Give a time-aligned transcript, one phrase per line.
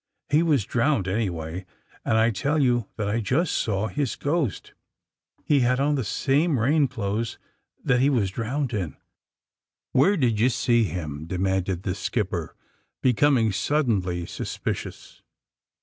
[0.29, 1.63] He was drowned, anyway,
[2.03, 4.73] and I tell you that I just saw his ghost.
[5.45, 7.37] He had on the same rain clothes
[7.83, 8.97] that he was drowned in!"
[9.69, 12.55] '* Where did you see himl" demanded the skipper,
[13.03, 15.21] becoming suddenly suspicious.